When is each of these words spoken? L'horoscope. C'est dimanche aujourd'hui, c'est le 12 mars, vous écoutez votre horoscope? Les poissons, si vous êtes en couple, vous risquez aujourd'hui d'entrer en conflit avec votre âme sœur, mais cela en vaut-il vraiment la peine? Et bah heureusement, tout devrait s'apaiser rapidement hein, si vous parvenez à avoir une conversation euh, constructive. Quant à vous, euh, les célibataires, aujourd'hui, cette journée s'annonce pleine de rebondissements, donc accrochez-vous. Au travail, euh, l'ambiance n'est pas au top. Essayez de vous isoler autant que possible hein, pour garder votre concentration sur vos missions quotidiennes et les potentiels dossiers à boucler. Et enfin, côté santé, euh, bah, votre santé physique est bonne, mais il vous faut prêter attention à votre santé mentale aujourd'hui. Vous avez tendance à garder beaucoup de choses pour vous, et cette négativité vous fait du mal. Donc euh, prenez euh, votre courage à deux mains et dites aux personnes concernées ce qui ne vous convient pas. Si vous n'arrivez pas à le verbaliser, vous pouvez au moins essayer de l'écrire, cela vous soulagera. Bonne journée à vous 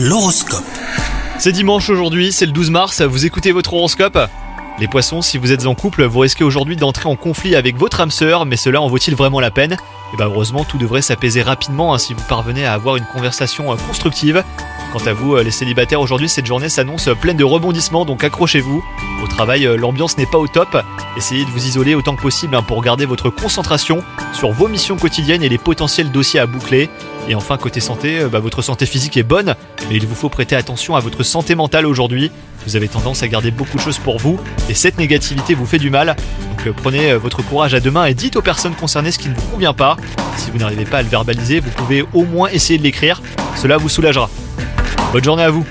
L'horoscope. 0.00 0.62
C'est 1.40 1.50
dimanche 1.50 1.90
aujourd'hui, 1.90 2.30
c'est 2.30 2.46
le 2.46 2.52
12 2.52 2.70
mars, 2.70 3.02
vous 3.02 3.26
écoutez 3.26 3.50
votre 3.50 3.74
horoscope? 3.74 4.16
Les 4.78 4.86
poissons, 4.86 5.22
si 5.22 5.38
vous 5.38 5.50
êtes 5.50 5.66
en 5.66 5.74
couple, 5.74 6.04
vous 6.04 6.20
risquez 6.20 6.44
aujourd'hui 6.44 6.76
d'entrer 6.76 7.08
en 7.08 7.16
conflit 7.16 7.56
avec 7.56 7.76
votre 7.76 8.00
âme 8.00 8.12
sœur, 8.12 8.46
mais 8.46 8.56
cela 8.56 8.80
en 8.80 8.86
vaut-il 8.86 9.16
vraiment 9.16 9.40
la 9.40 9.50
peine? 9.50 9.76
Et 10.14 10.16
bah 10.16 10.26
heureusement, 10.26 10.62
tout 10.62 10.78
devrait 10.78 11.02
s'apaiser 11.02 11.42
rapidement 11.42 11.94
hein, 11.94 11.98
si 11.98 12.14
vous 12.14 12.22
parvenez 12.28 12.64
à 12.64 12.74
avoir 12.74 12.94
une 12.94 13.06
conversation 13.06 13.72
euh, 13.72 13.76
constructive. 13.88 14.44
Quant 14.92 15.04
à 15.04 15.12
vous, 15.12 15.34
euh, 15.34 15.42
les 15.42 15.50
célibataires, 15.50 16.00
aujourd'hui, 16.00 16.28
cette 16.28 16.46
journée 16.46 16.68
s'annonce 16.68 17.08
pleine 17.20 17.36
de 17.36 17.42
rebondissements, 17.42 18.04
donc 18.04 18.22
accrochez-vous. 18.22 18.84
Au 19.24 19.26
travail, 19.26 19.66
euh, 19.66 19.76
l'ambiance 19.76 20.16
n'est 20.16 20.26
pas 20.26 20.38
au 20.38 20.46
top. 20.46 20.80
Essayez 21.16 21.44
de 21.44 21.50
vous 21.50 21.66
isoler 21.66 21.96
autant 21.96 22.14
que 22.14 22.22
possible 22.22 22.54
hein, 22.54 22.62
pour 22.62 22.80
garder 22.82 23.04
votre 23.04 23.30
concentration 23.30 24.04
sur 24.32 24.52
vos 24.52 24.68
missions 24.68 24.96
quotidiennes 24.96 25.42
et 25.42 25.48
les 25.48 25.58
potentiels 25.58 26.12
dossiers 26.12 26.38
à 26.38 26.46
boucler. 26.46 26.88
Et 27.28 27.34
enfin, 27.34 27.58
côté 27.58 27.80
santé, 27.80 28.20
euh, 28.20 28.28
bah, 28.28 28.40
votre 28.40 28.62
santé 28.62 28.86
physique 28.86 29.16
est 29.18 29.22
bonne, 29.22 29.54
mais 29.88 29.96
il 29.96 30.06
vous 30.06 30.14
faut 30.14 30.30
prêter 30.30 30.56
attention 30.56 30.96
à 30.96 31.00
votre 31.00 31.22
santé 31.22 31.54
mentale 31.54 31.86
aujourd'hui. 31.86 32.30
Vous 32.66 32.74
avez 32.74 32.88
tendance 32.88 33.22
à 33.22 33.28
garder 33.28 33.50
beaucoup 33.50 33.76
de 33.76 33.82
choses 33.82 33.98
pour 33.98 34.18
vous, 34.18 34.40
et 34.70 34.74
cette 34.74 34.98
négativité 34.98 35.54
vous 35.54 35.66
fait 35.66 35.78
du 35.78 35.90
mal. 35.90 36.16
Donc 36.48 36.66
euh, 36.66 36.72
prenez 36.74 37.12
euh, 37.12 37.18
votre 37.18 37.42
courage 37.42 37.74
à 37.74 37.80
deux 37.80 37.90
mains 37.90 38.06
et 38.06 38.14
dites 38.14 38.36
aux 38.36 38.42
personnes 38.42 38.74
concernées 38.74 39.12
ce 39.12 39.18
qui 39.18 39.28
ne 39.28 39.34
vous 39.34 39.46
convient 39.52 39.74
pas. 39.74 39.98
Si 40.38 40.50
vous 40.50 40.58
n'arrivez 40.58 40.86
pas 40.86 40.98
à 40.98 41.02
le 41.02 41.08
verbaliser, 41.08 41.60
vous 41.60 41.70
pouvez 41.70 42.02
au 42.14 42.24
moins 42.24 42.48
essayer 42.48 42.78
de 42.78 42.84
l'écrire, 42.84 43.20
cela 43.56 43.76
vous 43.76 43.90
soulagera. 43.90 44.30
Bonne 45.12 45.24
journée 45.24 45.42
à 45.42 45.50
vous 45.50 45.66